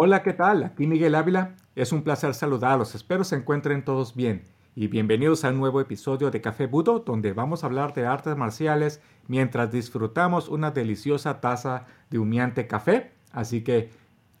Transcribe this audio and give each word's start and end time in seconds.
Hola, 0.00 0.22
¿qué 0.22 0.32
tal? 0.32 0.62
Aquí 0.62 0.86
Miguel 0.86 1.16
Ávila. 1.16 1.56
Es 1.74 1.90
un 1.90 2.04
placer 2.04 2.32
saludarlos. 2.32 2.94
Espero 2.94 3.24
se 3.24 3.34
encuentren 3.34 3.84
todos 3.84 4.14
bien. 4.14 4.44
Y 4.76 4.86
bienvenidos 4.86 5.44
a 5.44 5.48
un 5.48 5.58
nuevo 5.58 5.80
episodio 5.80 6.30
de 6.30 6.40
Café 6.40 6.68
Budo, 6.68 7.00
donde 7.00 7.32
vamos 7.32 7.64
a 7.64 7.66
hablar 7.66 7.94
de 7.94 8.06
artes 8.06 8.36
marciales 8.36 9.00
mientras 9.26 9.72
disfrutamos 9.72 10.48
una 10.50 10.70
deliciosa 10.70 11.40
taza 11.40 11.86
de 12.10 12.20
humeante 12.20 12.68
café. 12.68 13.10
Así 13.32 13.64
que, 13.64 13.90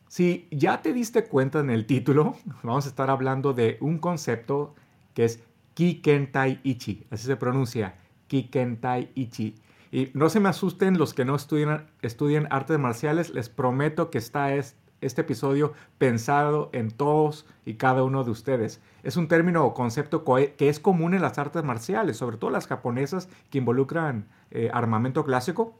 si 0.06 0.46
ya 0.52 0.80
te 0.80 0.92
diste 0.92 1.24
cuenta 1.24 1.58
en 1.58 1.70
el 1.70 1.86
título, 1.86 2.36
vamos 2.62 2.86
a 2.86 2.90
estar 2.90 3.10
hablando 3.10 3.52
de 3.52 3.78
un 3.80 3.98
concepto 3.98 4.76
que 5.12 5.24
es 5.24 5.42
Kikentai 5.74 6.60
Ichi. 6.62 7.04
Así 7.10 7.26
se 7.26 7.34
pronuncia, 7.34 7.96
Kikentai 8.28 9.10
Ichi. 9.16 9.56
Y 9.90 10.12
no 10.14 10.28
se 10.28 10.38
me 10.38 10.50
asusten 10.50 10.98
los 10.98 11.14
que 11.14 11.24
no 11.24 11.34
estudian, 11.34 11.88
estudian 12.00 12.46
artes 12.52 12.78
marciales, 12.78 13.30
les 13.30 13.48
prometo 13.48 14.10
que 14.10 14.18
está 14.18 14.54
este 15.00 15.22
episodio 15.22 15.72
pensado 15.98 16.70
en 16.72 16.90
todos 16.90 17.46
y 17.64 17.74
cada 17.74 18.02
uno 18.02 18.24
de 18.24 18.30
ustedes. 18.30 18.80
Es 19.02 19.16
un 19.16 19.28
término 19.28 19.64
o 19.64 19.74
concepto 19.74 20.24
que 20.24 20.68
es 20.68 20.80
común 20.80 21.14
en 21.14 21.22
las 21.22 21.38
artes 21.38 21.64
marciales, 21.64 22.16
sobre 22.16 22.36
todo 22.36 22.50
las 22.50 22.66
japonesas 22.66 23.28
que 23.50 23.58
involucran 23.58 24.28
eh, 24.50 24.70
armamento 24.72 25.24
clásico. 25.24 25.74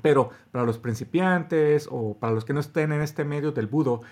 Pero 0.00 0.30
para 0.52 0.64
los 0.64 0.78
principiantes 0.78 1.88
o 1.90 2.16
para 2.16 2.32
los 2.32 2.44
que 2.44 2.52
no 2.52 2.60
estén 2.60 2.92
en 2.92 3.00
este 3.00 3.24
medio 3.24 3.50
del 3.50 3.66
budo, 3.66 4.02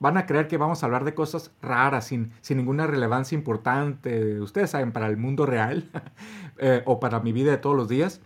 van 0.00 0.16
a 0.16 0.26
creer 0.26 0.48
que 0.48 0.56
vamos 0.56 0.82
a 0.82 0.86
hablar 0.86 1.04
de 1.04 1.14
cosas 1.14 1.52
raras, 1.62 2.06
sin, 2.06 2.32
sin 2.40 2.56
ninguna 2.56 2.86
relevancia 2.88 3.36
importante, 3.36 4.40
ustedes 4.40 4.70
saben, 4.70 4.90
para 4.90 5.06
el 5.06 5.16
mundo 5.16 5.46
real 5.46 5.88
eh, 6.58 6.82
o 6.84 6.98
para 6.98 7.20
mi 7.20 7.32
vida 7.32 7.52
de 7.52 7.58
todos 7.58 7.76
los 7.76 7.88
días. 7.88 8.20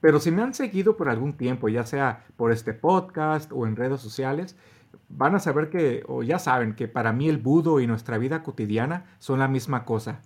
Pero 0.00 0.20
si 0.20 0.30
me 0.30 0.42
han 0.42 0.54
seguido 0.54 0.96
por 0.96 1.08
algún 1.08 1.36
tiempo, 1.36 1.68
ya 1.68 1.86
sea 1.86 2.24
por 2.36 2.52
este 2.52 2.74
podcast 2.74 3.50
o 3.52 3.66
en 3.66 3.76
redes 3.76 4.00
sociales, 4.00 4.56
van 5.08 5.34
a 5.34 5.38
saber 5.38 5.70
que, 5.70 6.02
o 6.06 6.22
ya 6.22 6.38
saben, 6.38 6.74
que 6.74 6.88
para 6.88 7.12
mí 7.12 7.28
el 7.28 7.38
budo 7.38 7.80
y 7.80 7.86
nuestra 7.86 8.18
vida 8.18 8.42
cotidiana 8.42 9.06
son 9.18 9.38
la 9.38 9.48
misma 9.48 9.84
cosa. 9.84 10.20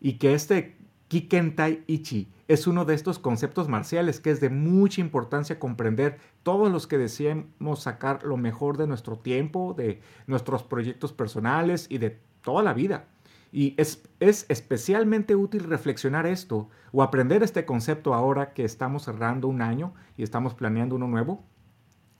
Y 0.00 0.14
que 0.14 0.34
este 0.34 0.76
Kikentai 1.08 1.84
Ichi 1.86 2.28
es 2.48 2.66
uno 2.66 2.84
de 2.84 2.94
estos 2.94 3.18
conceptos 3.18 3.68
marciales 3.68 4.20
que 4.20 4.30
es 4.30 4.40
de 4.40 4.50
mucha 4.50 5.00
importancia 5.00 5.58
comprender 5.58 6.18
todos 6.42 6.70
los 6.70 6.86
que 6.86 6.98
deseamos 6.98 7.80
sacar 7.80 8.24
lo 8.24 8.36
mejor 8.36 8.76
de 8.76 8.86
nuestro 8.86 9.18
tiempo, 9.18 9.74
de 9.76 10.00
nuestros 10.26 10.62
proyectos 10.62 11.12
personales 11.12 11.86
y 11.90 11.98
de 11.98 12.18
toda 12.42 12.62
la 12.62 12.72
vida. 12.72 13.06
Y 13.52 13.74
es, 13.78 14.02
es, 14.20 14.46
especialmente 14.48 15.34
útil 15.36 15.64
reflexionar 15.64 16.26
esto 16.26 16.68
o 16.92 17.02
aprender 17.02 17.42
este 17.42 17.64
concepto 17.64 18.12
ahora 18.12 18.52
que 18.52 18.64
estamos 18.64 19.04
cerrando 19.04 19.48
un 19.48 19.62
año 19.62 19.94
y 20.16 20.22
estamos 20.22 20.54
planeando 20.54 20.96
uno 20.96 21.06
nuevo. 21.06 21.44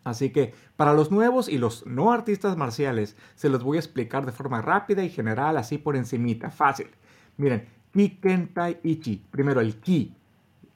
Así 0.06 0.30
que 0.30 0.54
para 0.76 0.94
los 0.94 1.10
nuevos 1.10 1.48
y 1.48 1.58
los 1.58 1.84
no 1.84 2.12
artistas 2.12 2.56
marciales 2.56 3.16
se 3.34 3.48
los 3.48 3.64
voy 3.64 3.76
a 3.76 3.80
explicar 3.80 4.24
de 4.24 4.30
forma 4.30 4.62
rápida 4.62 5.02
y 5.02 5.10
general, 5.10 5.56
así 5.56 5.78
por 5.78 5.96
encimita, 5.96 6.48
fácil. 6.48 6.86
Miren, 7.36 7.66
Kikentai 7.92 8.78
Ichi, 8.84 9.24
primero 9.32 9.60
el 9.60 9.80
Ki, 9.80 10.14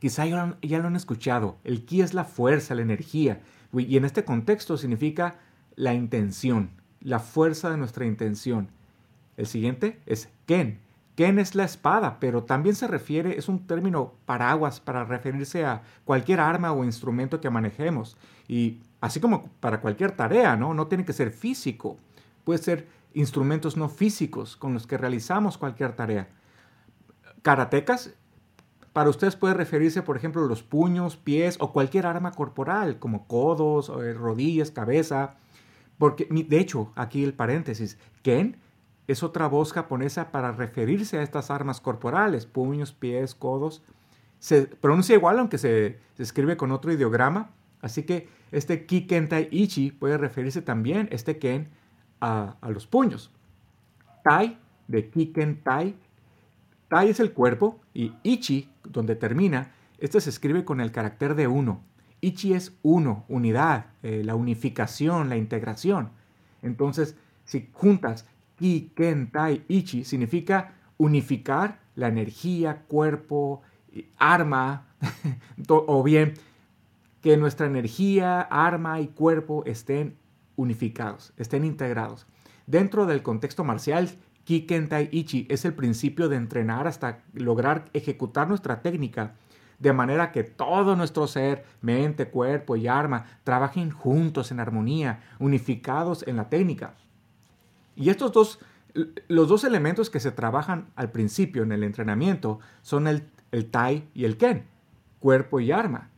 quizá 0.00 0.26
ya, 0.26 0.58
ya 0.62 0.80
lo 0.80 0.88
han 0.88 0.96
escuchado, 0.96 1.58
el 1.62 1.84
Ki 1.84 2.00
es 2.00 2.12
la 2.12 2.24
fuerza, 2.24 2.74
la 2.74 2.82
energía, 2.82 3.40
y 3.72 3.96
en 3.96 4.04
este 4.04 4.24
contexto 4.24 4.76
significa 4.76 5.38
la 5.76 5.94
intención, 5.94 6.70
la 7.00 7.20
fuerza 7.20 7.70
de 7.70 7.76
nuestra 7.76 8.06
intención. 8.06 8.68
El 9.36 9.46
siguiente 9.46 10.00
es 10.06 10.28
Ken. 10.46 10.80
Ken 11.20 11.38
es 11.38 11.54
la 11.54 11.64
espada, 11.64 12.16
pero 12.18 12.44
también 12.44 12.74
se 12.74 12.86
refiere, 12.86 13.36
es 13.36 13.50
un 13.50 13.66
término 13.66 14.14
paraguas 14.24 14.80
para 14.80 15.04
referirse 15.04 15.66
a 15.66 15.82
cualquier 16.06 16.40
arma 16.40 16.72
o 16.72 16.82
instrumento 16.82 17.42
que 17.42 17.50
manejemos. 17.50 18.16
Y 18.48 18.80
así 19.02 19.20
como 19.20 19.50
para 19.60 19.82
cualquier 19.82 20.12
tarea, 20.12 20.56
¿no? 20.56 20.72
No 20.72 20.86
tiene 20.86 21.04
que 21.04 21.12
ser 21.12 21.30
físico. 21.30 21.98
Puede 22.42 22.62
ser 22.62 22.88
instrumentos 23.12 23.76
no 23.76 23.90
físicos 23.90 24.56
con 24.56 24.72
los 24.72 24.86
que 24.86 24.96
realizamos 24.96 25.58
cualquier 25.58 25.92
tarea. 25.92 26.26
Karatecas, 27.42 28.14
para 28.94 29.10
ustedes 29.10 29.36
puede 29.36 29.52
referirse, 29.52 30.00
por 30.00 30.16
ejemplo, 30.16 30.46
los 30.46 30.62
puños, 30.62 31.18
pies 31.18 31.58
o 31.60 31.70
cualquier 31.70 32.06
arma 32.06 32.32
corporal, 32.32 32.98
como 32.98 33.26
codos, 33.26 33.90
eh, 33.90 34.14
rodillas, 34.14 34.70
cabeza. 34.70 35.34
Porque, 35.98 36.26
de 36.30 36.58
hecho, 36.58 36.92
aquí 36.94 37.22
el 37.22 37.34
paréntesis, 37.34 37.98
Ken 38.22 38.56
es 39.10 39.22
otra 39.22 39.48
voz 39.48 39.72
japonesa 39.72 40.30
para 40.30 40.52
referirse 40.52 41.18
a 41.18 41.22
estas 41.22 41.50
armas 41.50 41.80
corporales, 41.80 42.46
puños, 42.46 42.92
pies, 42.92 43.34
codos. 43.34 43.82
Se 44.38 44.62
pronuncia 44.66 45.16
igual 45.16 45.38
aunque 45.38 45.58
se, 45.58 45.98
escribe 46.18 46.56
con 46.56 46.70
otro 46.70 46.92
ideograma, 46.92 47.50
así 47.80 48.04
que 48.04 48.28
este 48.52 48.86
Kikentai 48.86 49.48
Ichi 49.50 49.90
puede 49.90 50.18
referirse 50.18 50.62
también, 50.62 51.08
este 51.10 51.38
Ken, 51.38 51.68
a, 52.20 52.56
los 52.68 52.86
puños. 52.86 53.30
Tai, 54.22 54.58
de 54.86 55.08
Kikentai, 55.08 55.96
Tai 56.88 57.08
es 57.08 57.20
el 57.20 57.32
cuerpo 57.32 57.80
y 57.94 58.12
Ichi, 58.22 58.68
donde 58.84 59.16
termina, 59.16 59.72
este 59.98 60.20
se 60.20 60.30
escribe 60.30 60.64
con 60.64 60.80
el 60.80 60.92
carácter 60.92 61.34
de 61.34 61.46
uno. 61.46 61.82
Ichi 62.20 62.52
es 62.52 62.76
uno, 62.82 63.24
unidad, 63.28 63.86
eh, 64.02 64.22
la 64.24 64.34
unificación, 64.34 65.28
la 65.28 65.36
integración. 65.36 66.10
Entonces, 66.62 67.16
si 67.44 67.68
juntas 67.72 68.26
Ki, 68.60 68.92
Ken, 68.94 69.30
Tai, 69.32 69.64
Ichi 69.68 70.04
significa 70.04 70.74
unificar 70.98 71.80
la 71.94 72.08
energía, 72.08 72.82
cuerpo, 72.86 73.62
arma, 74.18 74.86
o 75.68 76.02
bien 76.02 76.34
que 77.22 77.38
nuestra 77.38 77.66
energía, 77.66 78.42
arma 78.42 79.00
y 79.00 79.08
cuerpo 79.08 79.62
estén 79.64 80.18
unificados, 80.56 81.32
estén 81.38 81.64
integrados. 81.64 82.26
Dentro 82.66 83.06
del 83.06 83.22
contexto 83.22 83.64
marcial, 83.64 84.10
Ki, 84.44 84.66
Ken, 84.66 84.90
Tai, 84.90 85.08
Ichi 85.10 85.46
es 85.48 85.64
el 85.64 85.72
principio 85.72 86.28
de 86.28 86.36
entrenar 86.36 86.86
hasta 86.86 87.22
lograr 87.32 87.88
ejecutar 87.94 88.46
nuestra 88.46 88.82
técnica 88.82 89.36
de 89.78 89.94
manera 89.94 90.32
que 90.32 90.44
todo 90.44 90.96
nuestro 90.96 91.26
ser, 91.26 91.64
mente, 91.80 92.28
cuerpo 92.28 92.76
y 92.76 92.88
arma 92.88 93.24
trabajen 93.42 93.90
juntos 93.90 94.50
en 94.50 94.60
armonía, 94.60 95.20
unificados 95.38 96.22
en 96.28 96.36
la 96.36 96.50
técnica. 96.50 96.96
Y 97.96 98.10
estos 98.10 98.32
dos, 98.32 98.60
los 99.28 99.48
dos 99.48 99.64
elementos 99.64 100.10
que 100.10 100.20
se 100.20 100.32
trabajan 100.32 100.88
al 100.96 101.10
principio 101.10 101.62
en 101.62 101.72
el 101.72 101.84
entrenamiento 101.84 102.60
son 102.82 103.06
el, 103.06 103.24
el 103.52 103.70
Tai 103.70 104.08
y 104.14 104.24
el 104.24 104.36
Ken, 104.36 104.66
cuerpo 105.18 105.60
y 105.60 105.72
arma. 105.72 106.10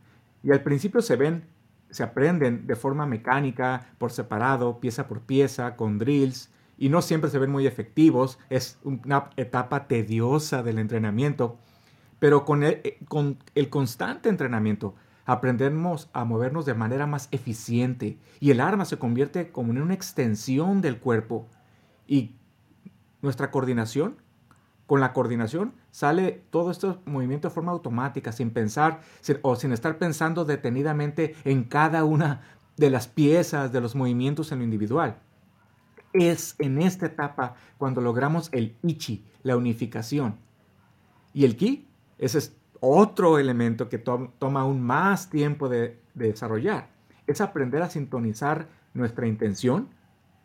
Y 0.43 0.51
al 0.51 0.63
principio 0.63 1.01
se 1.01 1.15
ven, 1.15 1.45
se 1.89 2.03
aprenden 2.03 2.67
de 2.67 2.75
forma 2.75 3.05
mecánica, 3.05 3.87
por 3.97 4.11
separado, 4.11 4.79
pieza 4.79 5.07
por 5.07 5.21
pieza, 5.21 5.75
con 5.75 5.97
drills, 5.97 6.51
y 6.77 6.89
no 6.89 7.01
siempre 7.01 7.29
se 7.29 7.39
ven 7.39 7.51
muy 7.51 7.67
efectivos. 7.67 8.39
Es 8.49 8.79
una 8.83 9.29
etapa 9.37 9.87
tediosa 9.87 10.63
del 10.63 10.79
entrenamiento, 10.79 11.57
pero 12.19 12.45
con 12.45 12.63
el, 12.63 12.81
con 13.07 13.37
el 13.55 13.69
constante 13.69 14.29
entrenamiento 14.29 14.95
aprendemos 15.25 16.09
a 16.13 16.25
movernos 16.25 16.65
de 16.65 16.73
manera 16.73 17.07
más 17.07 17.29
eficiente 17.31 18.17
y 18.39 18.51
el 18.51 18.59
arma 18.59 18.85
se 18.85 18.97
convierte 18.97 19.51
como 19.51 19.71
en 19.71 19.81
una 19.81 19.93
extensión 19.93 20.81
del 20.81 20.99
cuerpo 20.99 21.47
y 22.07 22.35
nuestra 23.21 23.51
coordinación, 23.51 24.17
con 24.85 24.99
la 24.99 25.13
coordinación 25.13 25.73
sale 25.91 26.43
todo 26.49 26.69
este 26.69 26.95
movimiento 27.05 27.47
de 27.47 27.53
forma 27.53 27.71
automática, 27.71 28.31
sin 28.31 28.51
pensar 28.51 29.01
o 29.41 29.55
sin 29.55 29.71
estar 29.71 29.97
pensando 29.97 30.45
detenidamente 30.45 31.35
en 31.45 31.63
cada 31.63 32.03
una 32.03 32.41
de 32.77 32.89
las 32.89 33.07
piezas 33.07 33.71
de 33.71 33.81
los 33.81 33.95
movimientos 33.95 34.51
en 34.51 34.59
lo 34.59 34.65
individual. 34.65 35.17
Es 36.11 36.55
en 36.59 36.81
esta 36.81 37.05
etapa 37.05 37.55
cuando 37.77 38.01
logramos 38.01 38.49
el 38.51 38.75
ichi, 38.83 39.25
la 39.41 39.57
unificación. 39.57 40.35
Y 41.33 41.45
el 41.45 41.55
ki, 41.55 41.87
ese 42.19 42.37
es 42.39 42.55
otro 42.79 43.39
elemento 43.39 43.89
que 43.89 43.97
toma 43.97 44.61
aún 44.61 44.81
más 44.81 45.29
tiempo 45.29 45.69
de 45.69 45.99
desarrollar. 46.13 46.89
Es 47.25 47.41
aprender 47.41 47.81
a 47.81 47.89
sintonizar 47.89 48.67
nuestra 48.93 49.25
intención, 49.25 49.89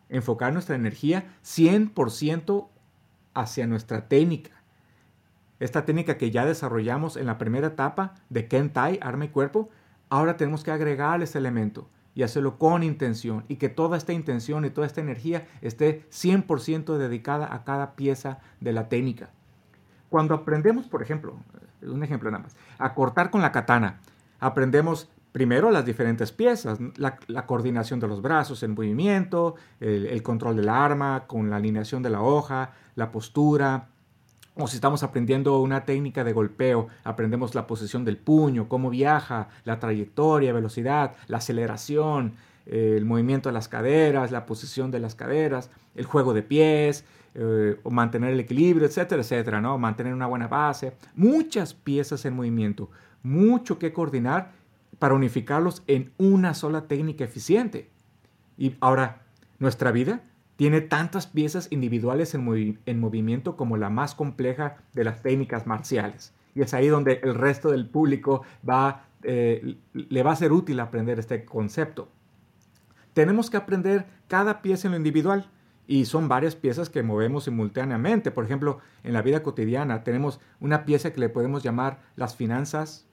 enfocar 0.09 0.53
nuestra 0.53 0.75
energía 0.75 1.35
100% 1.43 2.67
hacia 3.33 3.67
nuestra 3.67 4.07
técnica. 4.07 4.51
Esta 5.59 5.85
técnica 5.85 6.17
que 6.17 6.31
ya 6.31 6.45
desarrollamos 6.45 7.17
en 7.17 7.25
la 7.25 7.37
primera 7.37 7.67
etapa 7.67 8.15
de 8.29 8.47
Kentai, 8.47 8.99
arma 9.01 9.25
y 9.25 9.29
cuerpo, 9.29 9.69
ahora 10.09 10.37
tenemos 10.37 10.63
que 10.63 10.71
agregar 10.71 11.21
ese 11.21 11.37
elemento 11.37 11.89
y 12.15 12.23
hacerlo 12.23 12.57
con 12.57 12.83
intención 12.83 13.45
y 13.47 13.57
que 13.57 13.69
toda 13.69 13.97
esta 13.97 14.13
intención 14.13 14.65
y 14.65 14.69
toda 14.69 14.87
esta 14.87 15.01
energía 15.01 15.47
esté 15.61 16.05
100% 16.09 16.97
dedicada 16.97 17.53
a 17.53 17.63
cada 17.63 17.95
pieza 17.95 18.39
de 18.59 18.73
la 18.73 18.89
técnica. 18.89 19.29
Cuando 20.09 20.33
aprendemos, 20.33 20.87
por 20.87 21.03
ejemplo, 21.03 21.37
un 21.81 22.03
ejemplo 22.03 22.31
nada 22.31 22.43
más, 22.43 22.55
a 22.77 22.93
cortar 22.93 23.29
con 23.29 23.41
la 23.41 23.51
katana, 23.51 23.99
aprendemos 24.39 25.09
primero 25.31 25.71
las 25.71 25.85
diferentes 25.85 26.31
piezas, 26.31 26.79
la, 26.97 27.45
coordinación 27.45 27.99
de 27.99 28.07
los 28.07 28.21
brazos 28.21 28.63
en 28.63 28.73
movimiento, 28.73 29.55
el, 29.79 30.21
control 30.23 30.55
del 30.55 30.69
arma 30.69 31.25
con 31.27 31.49
la 31.49 31.57
alineación 31.57 32.01
de 32.01 32.09
la 32.09 32.21
hoja, 32.21 32.71
la 32.95 33.11
postura, 33.11 33.87
o 34.55 34.67
si 34.67 34.75
estamos 34.75 35.03
aprendiendo 35.03 35.59
una 35.61 35.85
técnica 35.85 36.23
de 36.23 36.33
golpeo, 36.33 36.87
aprendemos 37.03 37.55
la 37.55 37.67
posición 37.67 38.03
del 38.03 38.17
puño, 38.17 38.67
cómo 38.67 38.89
viaja, 38.89 39.49
la 39.63 39.79
trayectoria, 39.79 40.51
velocidad, 40.51 41.15
la 41.27 41.37
aceleración, 41.37 42.33
el 42.65 43.05
movimiento 43.05 43.49
de 43.49 43.53
las 43.53 43.67
caderas, 43.67 44.31
la 44.31 44.45
posición 44.45 44.91
de 44.91 44.99
las 44.99 45.15
caderas, 45.15 45.69
el 45.95 46.05
juego 46.05 46.33
de 46.33 46.43
pies, 46.43 47.05
eh, 47.35 47.79
o 47.83 47.89
mantener 47.91 48.31
el 48.31 48.39
equilibrio, 48.39 48.87
etcétera, 48.87 49.21
etcétera, 49.21 49.61
¿no? 49.61 49.77
Mantener 49.77 50.13
una 50.13 50.27
buena 50.27 50.47
base. 50.47 50.93
Muchas 51.15 51.73
piezas 51.73 52.25
en 52.25 52.35
movimiento, 52.35 52.89
mucho 53.23 53.79
que 53.79 53.93
coordinar 53.93 54.51
para 54.99 55.15
unificarlos 55.15 55.83
en 55.87 56.11
una 56.17 56.53
sola 56.53 56.87
técnica 56.87 57.23
eficiente. 57.23 57.89
Y 58.57 58.75
ahora, 58.81 59.23
nuestra 59.57 59.91
vida 59.91 60.21
tiene 60.57 60.81
tantas 60.81 61.25
piezas 61.25 61.69
individuales 61.71 62.35
en, 62.35 62.79
en, 62.85 62.99
movimiento 62.99 63.55
como 63.55 63.77
la 63.77 63.89
más 63.89 64.13
compleja 64.13 64.77
de 64.93 65.05
las 65.05 65.21
técnicas 65.21 65.65
marciales. 65.65 66.33
Y 66.53 66.61
es 66.61 66.73
ahí 66.73 66.89
donde 66.89 67.21
el 67.23 67.35
resto 67.35 67.71
del 67.71 67.89
público 67.89 68.43
va, 68.69 69.05
eh, 69.23 69.77
le 69.93 70.23
va 70.23 70.33
a 70.33 70.35
ser 70.35 70.51
útil 70.51 70.81
aprender 70.81 71.17
este 71.17 71.45
concepto. 71.45 72.09
Tenemos 73.13 73.49
que 73.49 73.57
aprender 73.57 74.05
cada 74.27 74.61
pieza 74.61 74.87
en 74.87 74.91
lo 74.91 74.97
individual 74.97 75.49
y 75.87 76.05
son 76.05 76.27
varias 76.27 76.55
piezas 76.55 76.89
que 76.89 77.01
movemos 77.01 77.45
simultáneamente. 77.45 78.29
Por 78.29 78.45
ejemplo, 78.45 78.79
en 79.03 79.13
la 79.13 79.23
vida 79.23 79.41
cotidiana 79.41 80.03
tenemos 80.03 80.39
una 80.59 80.85
pieza 80.85 81.11
que 81.11 81.19
le 81.19 81.29
podemos 81.29 81.63
llamar 81.63 82.01
las 82.15 82.35
finanzas, 82.35 83.08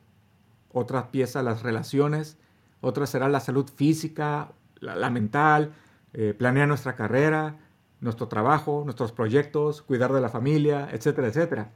otra 0.79 1.11
pieza 1.11 1.43
las 1.43 1.63
relaciones, 1.63 2.37
otra 2.83 3.07
será 3.07 3.31
la 3.31 3.41
salud 3.41 3.67
física, 3.75 4.53
la, 4.79 5.09
mental, 5.09 5.73
eh, 6.13 6.35
planear 6.37 6.69
nuestra 6.69 6.95
carrera, 6.95 7.57
nuestro 8.01 8.29
trabajo, 8.29 8.83
nuestros 8.85 9.11
proyectos, 9.11 9.81
cuidar 9.81 10.13
de 10.13 10.21
la 10.21 10.29
familia, 10.29 10.89
etcétera, 10.93 11.29
etcétera. 11.29 11.71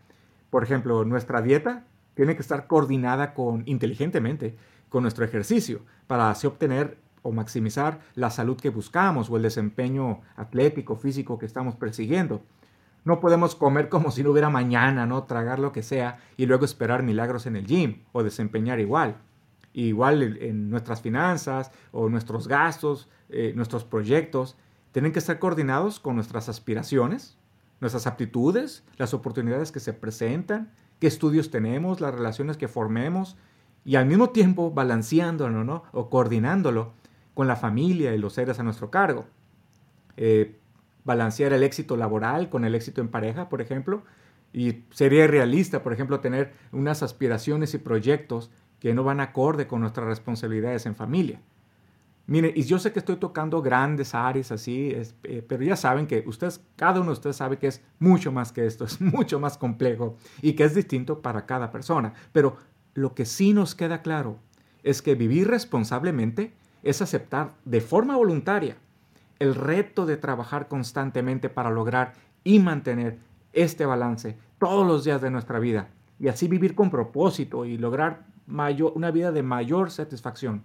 Por 0.51 0.63
ejemplo, 0.65 1.05
nuestra 1.07 1.41
dieta 1.41 1.87
tiene 2.15 2.35
que 2.35 2.43
estar 2.43 2.67
coordinada 2.67 3.33
con 3.33 3.63
inteligentemente 3.65 4.59
con 4.91 5.03
nuestro 5.03 5.25
ejercicio 5.25 5.81
para 6.07 6.29
así 6.29 6.47
obtener 6.47 6.99
o 7.23 7.33
maximizar 7.33 8.01
la 8.15 8.29
salud 8.29 8.59
que 8.59 8.69
buscamos 8.69 9.31
o 9.31 9.37
el 9.37 9.43
desempeño 9.43 10.21
atlético, 10.37 10.97
físico 10.97 11.39
que 11.39 11.47
estamos 11.47 11.75
persiguiendo. 11.77 12.43
No 13.05 13.21
podemos 13.21 13.55
comer 13.55 13.89
como 13.89 14.11
si 14.11 14.23
no 14.23 14.31
hubiera 14.31 14.51
mañana, 14.51 15.07
¿no? 15.07 15.25
Tragar 15.25 15.59
lo 15.59 15.73
que 15.73 15.83
sea 15.83 16.19
y 16.37 16.47
luego 16.47 16.65
esperar 16.65 17.03
milagros 17.03 17.47
en 17.47 17.57
el 17.57 17.67
gym 17.67 18.03
o 18.13 18.23
desempeñar 18.23 18.81
igual. 18.81 19.17
Igual 19.73 20.39
en 20.41 20.69
nuestras 20.71 21.01
finanzas 21.01 21.71
o 21.93 22.09
nuestros 22.09 22.49
gastos, 22.49 23.09
eh, 23.29 23.53
nuestros 23.55 23.85
proyectos, 23.85 24.57
tienen 24.93 25.13
que 25.13 25.21
estar 25.21 25.39
coordinados 25.39 26.01
con 26.01 26.17
nuestras 26.17 26.49
aspiraciones, 26.49 27.39
nuestras 27.81 28.07
aptitudes, 28.07 28.85
las 28.97 29.15
oportunidades 29.15 29.73
que 29.73 29.81
se 29.81 29.93
presentan, 29.93 30.73
qué 30.99 31.07
estudios 31.07 31.51
tenemos, 31.51 32.01
las 32.01 32.15
relaciones 32.15 32.57
que 32.57 32.69
formemos 32.69 33.37
y 33.85 33.97
al 33.97 34.07
mismo 34.07 34.31
tiempo 34.31 34.71
balanceándolo, 34.71 35.65
¿no? 35.65 35.85
O 35.93 36.11
coordinándolo 36.11 36.93
con 37.35 37.49
la 37.49 37.57
familia 37.57 38.15
y 38.15 38.19
los 38.19 38.35
seres 38.35 38.59
a 38.61 38.63
nuestro 38.63 38.91
cargo. 38.91 39.25
Eh, 40.17 40.60
balancear 41.05 41.53
el 41.53 41.63
éxito 41.63 41.97
laboral 41.97 42.49
con 42.49 42.65
el 42.65 42.75
éxito 42.75 43.01
en 43.01 43.09
pareja, 43.09 43.49
por 43.49 43.61
ejemplo, 43.61 44.03
y 44.53 44.85
sería 44.91 45.27
realista, 45.27 45.83
por 45.83 45.93
ejemplo, 45.93 46.21
tener 46.21 46.53
unas 46.73 47.03
aspiraciones 47.03 47.75
y 47.75 47.79
proyectos 47.79 48.51
que 48.81 48.95
no 48.95 49.05
van 49.05 49.21
acorde 49.21 49.67
con 49.67 49.81
nuestras 49.81 50.07
responsabilidades 50.07 50.87
en 50.87 50.95
familia. 50.95 51.41
Mire, 52.27 52.53
y 52.55 52.63
yo 52.63 52.79
sé 52.79 52.93
que 52.93 53.01
estoy 53.01 53.17
tocando 53.17 53.61
grandes 53.61 54.15
áreas 54.15 54.53
así, 54.53 54.93
eh, 55.25 55.45
pero 55.47 55.65
ya 55.65 55.75
saben 55.75 56.07
que 56.07 56.23
ustedes, 56.27 56.65
cada 56.77 57.01
uno 57.01 57.11
de 57.11 57.15
ustedes 57.15 57.37
sabe 57.37 57.59
que 57.59 57.67
es 57.67 57.83
mucho 57.99 58.31
más 58.31 58.53
que 58.53 58.67
esto, 58.67 58.85
es 58.87 59.01
mucho 59.01 59.41
más 59.41 59.59
complejo 59.59 60.17
y 60.41 60.53
que 60.53 60.65
es 60.65 60.75
distinto 60.75 61.23
para 61.23 61.45
cada 61.45 61.71
persona. 61.71 62.15
Pero 62.33 62.57
lo 62.95 63.15
que 63.15 63.25
sí 63.25 63.53
nos 63.53 63.75
queda 63.75 64.03
claro 64.03 64.39
es 64.83 65.03
que 65.03 65.15
vivir 65.15 65.49
responsablemente 65.49 66.53
es 66.83 67.03
aceptar 67.03 67.55
de 67.65 67.81
forma 67.81 68.17
voluntaria 68.17 68.77
el 69.41 69.55
reto 69.55 70.07
de 70.07 70.17
trabajar 70.17 70.69
constantemente 70.69 71.49
para 71.49 71.71
lograr 71.71 72.13
y 72.45 72.61
mantener 72.61 73.19
este 73.53 73.87
balance 73.87 74.39
todos 74.59 74.87
los 74.87 75.03
días 75.03 75.21
de 75.21 75.31
nuestra 75.31 75.59
vida 75.59 75.89
y 76.21 76.29
así 76.29 76.47
vivir 76.47 76.75
con 76.75 76.91
propósito 76.91 77.65
y 77.65 77.79
lograr 77.79 78.27
una 78.47 79.11
vida 79.11 79.33
de 79.33 79.43
mayor 79.43 79.91
satisfacción. 79.91 80.63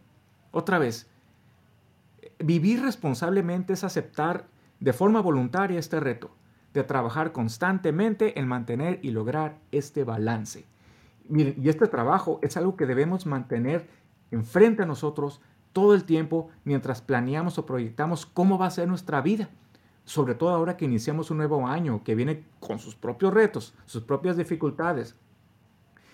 Otra 0.51 0.77
vez, 0.77 1.09
vivir 2.39 2.81
responsablemente 2.81 3.73
es 3.73 3.83
aceptar 3.83 4.47
de 4.79 4.91
forma 4.91 5.21
voluntaria 5.21 5.79
este 5.79 5.99
reto, 5.99 6.31
de 6.73 6.83
trabajar 6.83 7.31
constantemente 7.31 8.37
en 8.37 8.47
mantener 8.47 8.99
y 9.01 9.11
lograr 9.11 9.57
este 9.71 10.03
balance. 10.03 10.65
y 11.27 11.69
este 11.69 11.87
trabajo 11.87 12.39
es 12.43 12.55
algo 12.55 12.75
que 12.75 12.85
debemos 12.85 13.25
mantener 13.25 13.87
enfrente 14.31 14.83
a 14.83 14.85
nosotros 14.85 15.41
todo 15.75 15.93
el 15.93 16.05
tiempo 16.05 16.47
mientras 16.63 17.01
planeamos 17.01 17.57
o 17.57 17.65
proyectamos 17.65 18.25
cómo 18.25 18.57
va 18.57 18.67
a 18.67 18.71
ser 18.71 18.87
nuestra 18.87 19.19
vida. 19.19 19.49
Sobre 20.05 20.33
todo 20.33 20.51
ahora 20.51 20.77
que 20.77 20.85
iniciamos 20.85 21.31
un 21.31 21.37
nuevo 21.37 21.67
año 21.67 22.01
que 22.01 22.15
viene 22.15 22.45
con 22.61 22.79
sus 22.79 22.95
propios 22.95 23.33
retos, 23.33 23.73
sus 23.85 24.01
propias 24.01 24.37
dificultades. 24.37 25.17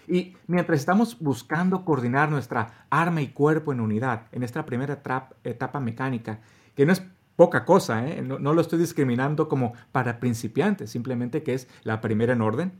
Y 0.08 0.36
mientras 0.48 0.80
estamos 0.80 1.20
buscando 1.20 1.86
coordinar 1.86 2.32
nuestra 2.32 2.88
arma 2.90 3.22
y 3.22 3.28
cuerpo 3.28 3.72
en 3.72 3.82
unidad 3.82 4.24
en 4.32 4.42
esta 4.42 4.66
primera 4.66 5.00
etapa 5.44 5.80
mecánica, 5.80 6.40
que 6.76 6.88
no 6.88 6.94
es 6.94 7.04
poca 7.36 7.64
cosa, 7.64 8.08
¿eh? 8.08 8.24
no, 8.24 8.40
lo 8.40 8.62
estoy 8.62 8.80
discriminando 8.80 9.48
como 9.48 9.74
para 9.92 10.20
principiantes, 10.20 10.90
simplemente 10.90 11.44
que 11.44 11.54
es 11.54 11.68
la 11.84 12.02
primera 12.02 12.34
en 12.34 12.42
orden, 12.42 12.72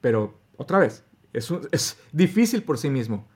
pero 0.00 0.38
otra 0.56 0.78
vez, 0.78 1.04
es, 1.32 1.52
es 1.72 1.98
difícil 2.12 2.62
por 2.62 2.78
sí 2.78 2.88
mismo. 2.88 3.26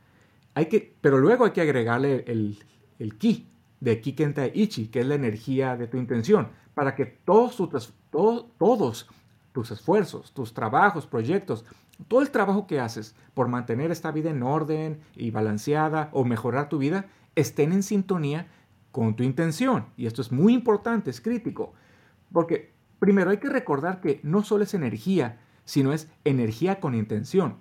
Hay 0.55 0.67
que, 0.67 0.95
pero 1.01 1.19
luego 1.19 1.45
hay 1.45 1.51
que 1.51 1.61
agregarle 1.61 2.25
el, 2.29 2.63
el 2.99 3.17
ki 3.17 3.47
de 3.81 4.01
Kikenta 4.01 4.47
Ichi, 4.47 4.89
que 4.89 5.01
es 5.01 5.07
la 5.07 5.15
energía 5.15 5.77
de 5.77 5.87
tu 5.87 5.97
intención, 5.97 6.49
para 6.75 6.95
que 6.95 7.05
todos, 7.07 7.57
todos 8.11 9.09
tus 9.53 9.71
esfuerzos, 9.71 10.33
tus 10.33 10.55
trabajos, 10.55 11.07
proyectos, 11.07 11.65
todo 12.09 12.23
el 12.23 12.31
trabajo 12.31 12.67
que 12.67 12.81
haces 12.81 13.15
por 13.35 13.49
mantener 13.49 13.91
esta 13.91 14.11
vida 14.11 14.31
en 14.31 14.43
orden 14.43 15.01
y 15.15 15.31
balanceada 15.31 16.09
o 16.13 16.25
mejorar 16.25 16.69
tu 16.69 16.79
vida, 16.79 17.07
estén 17.37 17.73
en 17.73 17.83
sintonía 17.83 18.49
con 18.91 19.17
tu 19.17 19.23
intención. 19.23 19.87
Y 19.97 20.07
esto 20.07 20.23
es 20.23 20.33
muy 20.33 20.55
importante, 20.55 21.11
es 21.11 21.21
crítico, 21.21 21.73
porque 22.33 22.73
primero 22.99 23.31
hay 23.31 23.39
que 23.39 23.49
recordar 23.49 24.01
que 24.01 24.21
no 24.23 24.43
solo 24.43 24.65
es 24.65 24.75
energía, 24.75 25.41
sino 25.65 25.93
es 25.93 26.09
energía 26.25 26.81
con 26.81 26.95
intención. 26.95 27.57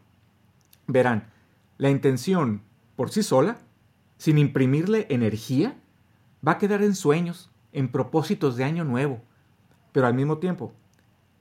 Verán, 0.88 1.32
la 1.78 1.90
intención 1.90 2.62
por 2.96 3.10
sí 3.10 3.24
sola 3.24 3.58
sin 4.24 4.38
imprimirle 4.38 5.06
energía, 5.10 5.76
va 6.48 6.54
a 6.54 6.58
quedar 6.58 6.82
en 6.82 6.96
sueños, 6.96 7.52
en 7.74 7.90
propósitos 7.90 8.56
de 8.56 8.64
año 8.64 8.86
nuevo. 8.86 9.20
Pero 9.92 10.08
al 10.08 10.14
mismo 10.14 10.38
tiempo, 10.38 10.72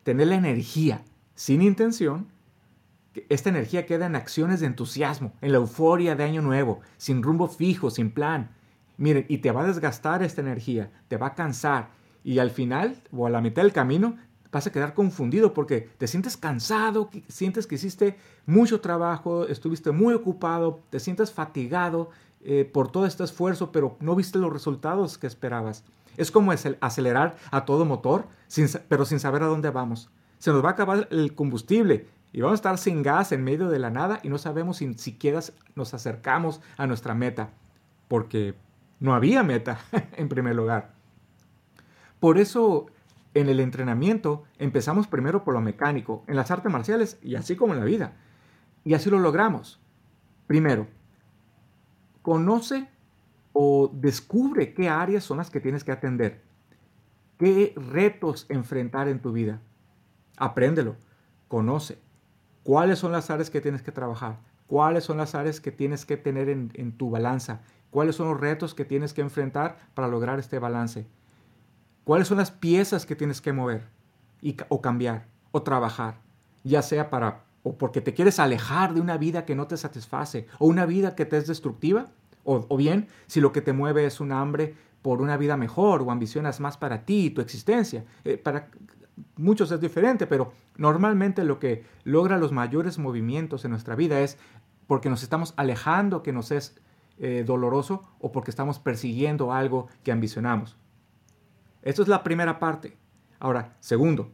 tener 0.02 0.26
la 0.26 0.34
energía 0.34 1.04
sin 1.36 1.62
intención, 1.62 2.26
esta 3.28 3.50
energía 3.50 3.86
queda 3.86 4.06
en 4.06 4.16
acciones 4.16 4.58
de 4.58 4.66
entusiasmo, 4.66 5.32
en 5.42 5.52
la 5.52 5.58
euforia 5.58 6.16
de 6.16 6.24
año 6.24 6.42
nuevo, 6.42 6.80
sin 6.96 7.22
rumbo 7.22 7.46
fijo, 7.46 7.88
sin 7.88 8.10
plan. 8.10 8.50
Miren, 8.96 9.26
y 9.28 9.38
te 9.38 9.52
va 9.52 9.62
a 9.62 9.68
desgastar 9.68 10.24
esta 10.24 10.40
energía, 10.40 10.90
te 11.06 11.16
va 11.16 11.28
a 11.28 11.34
cansar, 11.36 11.90
y 12.24 12.40
al 12.40 12.50
final 12.50 13.00
o 13.12 13.28
a 13.28 13.30
la 13.30 13.40
mitad 13.40 13.62
del 13.62 13.72
camino 13.72 14.16
vas 14.50 14.66
a 14.66 14.72
quedar 14.72 14.92
confundido 14.92 15.54
porque 15.54 15.88
te 15.98 16.08
sientes 16.08 16.36
cansado, 16.36 17.10
sientes 17.28 17.68
que 17.68 17.76
hiciste 17.76 18.16
mucho 18.44 18.80
trabajo, 18.80 19.46
estuviste 19.46 19.92
muy 19.92 20.14
ocupado, 20.14 20.80
te 20.90 20.98
sientes 20.98 21.30
fatigado 21.30 22.10
eh, 22.44 22.68
por 22.70 22.90
todo 22.90 23.06
este 23.06 23.24
esfuerzo, 23.24 23.72
pero 23.72 23.96
no 24.00 24.14
viste 24.14 24.38
los 24.38 24.52
resultados 24.52 25.18
que 25.18 25.26
esperabas. 25.26 25.84
Es 26.16 26.30
como 26.30 26.52
acelerar 26.52 27.36
a 27.50 27.64
todo 27.64 27.84
motor, 27.84 28.26
pero 28.88 29.04
sin 29.04 29.20
saber 29.20 29.42
a 29.42 29.46
dónde 29.46 29.70
vamos. 29.70 30.10
Se 30.38 30.50
nos 30.50 30.64
va 30.64 30.70
a 30.70 30.72
acabar 30.72 31.08
el 31.10 31.34
combustible 31.34 32.06
y 32.32 32.40
vamos 32.40 32.54
a 32.54 32.60
estar 32.60 32.78
sin 32.78 33.02
gas 33.02 33.32
en 33.32 33.44
medio 33.44 33.68
de 33.68 33.78
la 33.78 33.90
nada 33.90 34.20
y 34.22 34.28
no 34.28 34.38
sabemos 34.38 34.78
si 34.78 34.92
siquiera 34.94 35.40
nos 35.74 35.94
acercamos 35.94 36.60
a 36.76 36.86
nuestra 36.86 37.14
meta, 37.14 37.50
porque 38.08 38.54
no 39.00 39.14
había 39.14 39.42
meta 39.42 39.78
en 40.16 40.28
primer 40.28 40.56
lugar. 40.56 40.94
Por 42.18 42.38
eso 42.38 42.86
en 43.34 43.48
el 43.48 43.60
entrenamiento 43.60 44.44
empezamos 44.58 45.06
primero 45.06 45.44
por 45.44 45.54
lo 45.54 45.60
mecánico, 45.60 46.24
en 46.26 46.36
las 46.36 46.50
artes 46.50 46.72
marciales 46.72 47.18
y 47.22 47.36
así 47.36 47.56
como 47.56 47.72
en 47.74 47.80
la 47.80 47.86
vida. 47.86 48.14
Y 48.84 48.94
así 48.94 49.10
lo 49.10 49.18
logramos. 49.18 49.80
Primero, 50.46 50.88
conoce 52.22 52.88
o 53.52 53.90
descubre 53.92 54.72
qué 54.72 54.88
áreas 54.88 55.24
son 55.24 55.38
las 55.38 55.50
que 55.50 55.60
tienes 55.60 55.84
que 55.84 55.92
atender, 55.92 56.42
qué 57.38 57.74
retos 57.76 58.46
enfrentar 58.48 59.08
en 59.08 59.20
tu 59.20 59.32
vida. 59.32 59.60
Apréndelo, 60.36 60.96
conoce 61.48 61.98
cuáles 62.62 62.98
son 62.98 63.12
las 63.12 63.30
áreas 63.30 63.50
que 63.50 63.60
tienes 63.60 63.82
que 63.82 63.92
trabajar, 63.92 64.38
cuáles 64.66 65.04
son 65.04 65.18
las 65.18 65.34
áreas 65.34 65.60
que 65.60 65.72
tienes 65.72 66.06
que 66.06 66.16
tener 66.16 66.48
en, 66.48 66.92
tu 66.92 67.10
balanza, 67.10 67.60
cuáles 67.90 68.16
son 68.16 68.28
los 68.28 68.40
retos 68.40 68.74
que 68.74 68.84
tienes 68.84 69.12
que 69.12 69.20
enfrentar 69.20 69.76
para 69.94 70.08
lograr 70.08 70.38
este 70.38 70.58
balance, 70.58 71.06
cuáles 72.04 72.28
son 72.28 72.38
las 72.38 72.50
piezas 72.50 73.04
que 73.04 73.16
tienes 73.16 73.40
que 73.40 73.52
mover 73.52 73.86
y, 74.40 74.56
o 74.68 74.80
cambiar 74.80 75.26
o 75.50 75.62
trabajar, 75.62 76.14
ya 76.64 76.80
sea 76.80 77.10
para 77.10 77.42
o 77.62 77.76
porque 77.76 78.00
te 78.00 78.14
quieres 78.14 78.38
alejar 78.38 78.94
de 78.94 79.00
una 79.00 79.16
vida 79.16 79.44
que 79.44 79.54
no 79.54 79.66
te 79.66 79.76
satisface 79.76 80.46
o 80.58 80.66
una 80.66 80.86
vida 80.86 81.14
que 81.14 81.24
te 81.24 81.36
es 81.36 81.46
destructiva, 81.46 82.06
o, 82.44 82.76
bien 82.76 83.06
si 83.26 83.40
lo 83.40 83.52
que 83.52 83.60
te 83.60 83.72
mueve 83.72 84.04
es 84.04 84.20
un 84.20 84.32
hambre 84.32 84.74
por 85.00 85.22
una 85.22 85.36
vida 85.36 85.56
mejor 85.56 86.02
o 86.02 86.10
ambicionas 86.10 86.58
más 86.58 86.76
para 86.76 87.04
ti, 87.04 87.30
tu 87.30 87.40
existencia. 87.40 88.04
Eh, 88.24 88.36
para 88.36 88.68
muchos 89.36 89.70
es 89.70 89.80
diferente, 89.80 90.26
pero 90.26 90.52
normalmente 90.76 91.44
lo 91.44 91.58
que 91.58 91.84
logra 92.04 92.38
los 92.38 92.50
mayores 92.50 92.98
movimientos 92.98 93.64
en 93.64 93.70
nuestra 93.70 93.94
vida 93.94 94.20
es 94.20 94.38
porque 94.86 95.08
nos 95.08 95.22
estamos 95.22 95.54
alejando 95.56 96.22
que 96.22 96.32
nos 96.32 96.50
es 96.50 96.80
eh, 97.18 97.44
doloroso 97.46 98.02
o 98.18 98.32
porque 98.32 98.50
estamos 98.50 98.78
persiguiendo 98.78 99.52
algo 99.52 99.88
que 100.02 100.10
ambicionamos. 100.10 100.76
Esto 101.82 102.02
es 102.02 102.08
la 102.08 102.22
primera 102.22 102.58
parte. 102.58 102.96
Ahora, 103.38 103.76
segundo, 103.80 104.30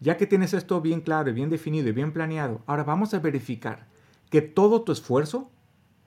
ya 0.00 0.16
que 0.16 0.26
tienes 0.26 0.54
esto 0.54 0.80
bien 0.80 1.00
claro 1.00 1.30
y 1.30 1.32
bien 1.32 1.50
definido 1.50 1.88
y 1.88 1.92
bien 1.92 2.12
planeado, 2.12 2.62
ahora 2.66 2.84
vamos 2.84 3.14
a 3.14 3.18
verificar 3.18 3.86
que 4.30 4.42
todo 4.42 4.82
tu 4.82 4.92
esfuerzo 4.92 5.50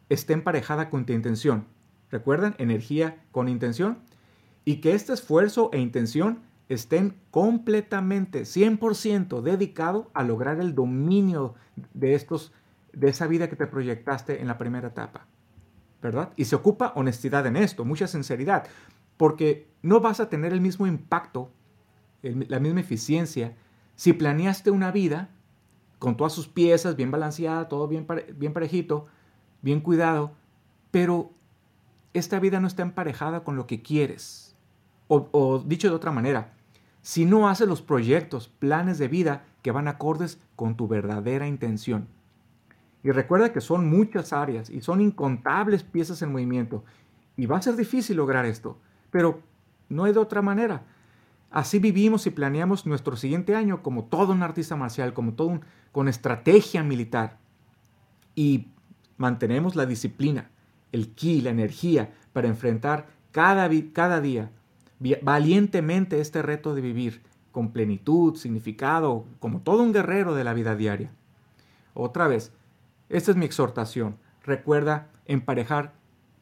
esté 0.10 0.34
emparejada 0.34 0.90
con 0.90 1.06
tu 1.06 1.14
intención. 1.14 1.66
¿Recuerdan? 2.12 2.56
Energía 2.58 3.24
con 3.32 3.48
intención. 3.48 4.00
Y 4.66 4.78
que 4.78 4.94
este 4.94 5.14
esfuerzo 5.14 5.70
e 5.74 5.80
intención 5.80 6.42
estén 6.68 7.16
completamente, 7.32 8.42
100% 8.42 9.42
dedicado 9.42 10.12
a 10.14 10.24
lograr 10.24 10.60
el 10.60 10.76
dominio 10.76 11.56
de, 11.94 12.14
estos, 12.14 12.54
de 12.94 13.10
esa 13.10 13.26
vida 13.28 13.50
que 13.50 13.56
te 13.56 13.68
proyectaste 13.68 14.42
en 14.42 14.48
la 14.48 14.58
primera 14.58 14.90
etapa. 14.90 15.26
¿Verdad? 16.02 16.32
Y 16.36 16.46
se 16.46 16.56
ocupa 16.56 16.94
honestidad 16.96 17.46
en 17.46 17.58
esto, 17.58 17.84
mucha 17.84 18.08
sinceridad, 18.08 18.68
porque 19.18 19.68
no 19.82 20.00
vas 20.00 20.20
a 20.20 20.30
tener 20.30 20.54
el 20.54 20.62
mismo 20.62 20.88
impacto, 20.88 21.52
la 22.22 22.60
misma 22.60 22.80
eficiencia, 22.80 23.56
si 24.00 24.14
planeaste 24.14 24.72
una 24.72 24.92
vida 24.92 25.28
con 26.00 26.16
todas 26.16 26.32
sus 26.32 26.48
piezas 26.48 26.96
bien 26.96 27.12
balanceada, 27.12 27.68
todo 27.68 27.86
bien, 27.86 28.08
bien 28.38 28.54
parejito, 28.54 29.08
bien 29.62 29.82
cuidado, 29.82 30.32
pero 30.90 31.32
esta 32.14 32.40
vida 32.40 32.62
no 32.62 32.68
está 32.68 32.82
emparejada 32.82 33.44
con 33.44 33.58
lo 33.58 33.68
que 33.68 33.82
quieres. 33.82 34.56
O, 35.10 35.62
dicho 35.66 35.90
de 35.90 35.96
otra 35.96 36.14
manera, 36.14 36.54
si 37.02 37.26
no 37.26 37.50
haces 37.50 37.68
los 37.68 37.82
proyectos, 37.82 38.48
planes 38.48 39.00
de 39.00 39.10
vida 39.10 39.44
que 39.64 39.72
van 39.72 39.90
acordes 39.90 40.40
con 40.56 40.78
tu 40.78 40.88
verdadera 40.88 41.46
intención. 41.46 42.08
Y 43.04 43.12
recuerda 43.12 43.52
que 43.52 43.60
son 43.60 43.90
muchas 43.90 44.32
áreas 44.32 44.70
y 44.70 44.80
son 44.80 45.02
incontables 45.02 45.84
piezas 45.84 46.22
en 46.22 46.32
movimiento. 46.32 46.86
Y 47.36 47.48
va 47.48 47.58
a 47.58 47.62
ser 47.62 47.76
difícil 47.76 48.16
lograr 48.16 48.46
esto, 48.46 48.78
pero 49.12 49.42
no 49.90 50.06
hay 50.06 50.14
de 50.14 50.20
otra 50.20 50.42
manera. 50.42 50.86
Así 51.52 51.80
vivimos 51.80 52.28
y 52.28 52.30
planeamos 52.30 52.86
nuestro 52.86 53.16
siguiente 53.16 53.56
año 53.56 53.82
como 53.82 54.06
todo 54.06 54.34
un 54.34 54.44
artista 54.44 54.76
marcial, 54.76 55.14
como 55.14 55.34
todo 55.34 55.48
un, 55.48 55.62
con 55.92 56.08
estrategia 56.08 56.84
militar. 56.84 57.38
Y 58.36 58.68
mantenemos 59.18 59.76
la 59.76 59.86
disciplina, 59.86 60.52
el 60.92 61.10
ki, 61.14 61.42
la 61.42 61.50
energía 61.50 62.14
para 62.34 62.48
enfrentar 62.48 63.08
cada, 63.32 63.70
cada 63.94 64.22
día 64.22 64.52
valientemente 65.22 66.20
este 66.20 66.42
reto 66.42 66.76
de 66.76 66.82
vivir 66.82 67.22
con 67.52 67.72
plenitud, 67.72 68.36
significado, 68.36 69.26
como 69.40 69.62
todo 69.62 69.82
un 69.82 69.94
guerrero 69.94 70.36
de 70.36 70.44
la 70.44 70.54
vida 70.54 70.76
diaria. 70.76 71.12
Otra 71.94 72.28
vez, 72.28 72.52
esta 73.10 73.32
es 73.32 73.38
mi 73.38 73.46
exhortación. 73.46 74.18
Recuerda 74.44 75.10
emparejar 75.26 75.94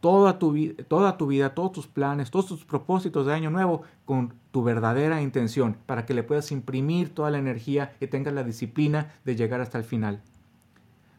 toda 0.08 0.40
tu, 0.40 0.56
toda 0.88 1.18
tu 1.18 1.28
vida, 1.28 1.54
todos 1.54 1.74
tus 1.74 1.86
planes, 1.86 2.32
todos 2.32 2.46
tus 2.46 2.64
propósitos 2.64 3.26
de 3.26 3.34
año 3.34 3.50
nuevo 3.50 3.82
con 4.06 4.36
tu 4.52 4.64
verdadera 4.64 5.22
intención 5.22 5.76
para 5.86 6.06
que 6.06 6.14
le 6.14 6.24
puedas 6.24 6.54
imprimir 6.54 7.14
toda 7.14 7.30
la 7.30 7.40
energía 7.40 7.94
y 8.00 8.08
tengas 8.08 8.34
la 8.34 8.46
disciplina 8.46 9.12
de 9.26 9.36
llegar 9.36 9.60
hasta 9.60 9.78
el 9.78 9.84
final. 9.84 10.22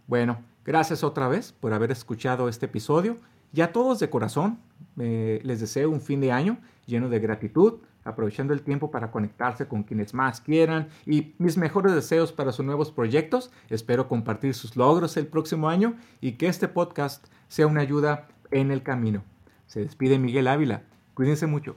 Bueno, 0.07 0.38
gracias 0.64 1.04
otra 1.04 1.28
vez 1.28 1.52
por 1.52 1.75
haber 1.75 1.90
escuchado 1.90 2.49
este 2.49 2.64
episodio 2.64 3.18
y 3.52 3.61
a 3.61 3.75
todos 3.75 3.99
de 3.99 4.09
corazón 4.09 4.59
les 4.97 5.61
deseo 5.61 5.90
un 5.90 6.00
fin 6.00 6.23
de 6.23 6.33
año 6.33 6.57
lleno 6.87 7.11
de 7.11 7.21
gratitud, 7.21 7.80
aprovechando 8.04 8.54
el 8.54 8.62
tiempo 8.62 8.90
para 8.90 9.11
conectarse 9.11 9.68
con 9.68 9.83
quienes 9.83 10.14
más 10.14 10.40
quieran 10.40 10.88
y 11.04 11.35
mis 11.37 11.59
mejores 11.59 11.95
deseos 11.95 12.33
para 12.33 12.52
sus 12.52 12.64
nuevos 12.64 12.90
proyectos. 12.90 13.50
Espero 13.68 14.09
compartir 14.09 14.54
sus 14.54 14.76
logros 14.76 15.18
el 15.18 15.26
próximo 15.26 15.68
año 15.68 15.97
y 16.23 16.33
que 16.33 16.47
este 16.47 16.68
podcast 16.68 17.26
sea 17.49 17.66
una 17.66 17.83
ayuda 17.83 18.28
en 18.50 18.71
el 18.71 18.83
camino. 18.83 19.25
Se 19.67 19.81
despide 19.81 20.19
Miguel 20.19 20.49
Ávila. 20.49 20.83
Cuídense 21.14 21.47
mucho. 21.47 21.76